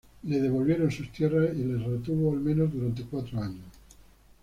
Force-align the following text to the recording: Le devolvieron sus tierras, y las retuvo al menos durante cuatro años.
Le 0.23 0.39
devolvieron 0.41 0.89
sus 0.89 1.11
tierras, 1.11 1.53
y 1.55 1.63
las 1.63 1.83
retuvo 1.83 2.31
al 2.33 2.39
menos 2.39 2.73
durante 2.73 3.03
cuatro 3.03 3.39
años. 3.39 3.67